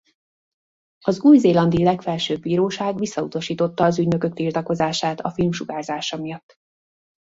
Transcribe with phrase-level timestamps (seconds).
[1.05, 6.57] Az új-zélandi legfelsőbb bíróság visszautasította az ügynökök tiltakozását a film sugárzása miatt.